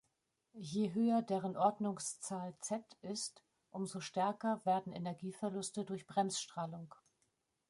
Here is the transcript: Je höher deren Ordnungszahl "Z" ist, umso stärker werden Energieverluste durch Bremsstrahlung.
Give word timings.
Je 0.57 0.95
höher 0.95 1.21
deren 1.21 1.55
Ordnungszahl 1.55 2.55
"Z" 2.59 2.81
ist, 3.03 3.43
umso 3.69 3.99
stärker 3.99 4.59
werden 4.65 4.93
Energieverluste 4.93 5.85
durch 5.85 6.07
Bremsstrahlung. 6.07 6.95